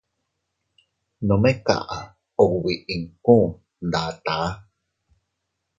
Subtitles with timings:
[1.27, 1.97] Nome kaʼa
[2.45, 3.45] ubi inkuu
[3.87, 4.47] ndataa.